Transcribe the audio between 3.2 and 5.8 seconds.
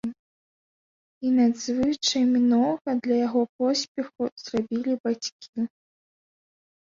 яго поспеху зрабілі бацькі.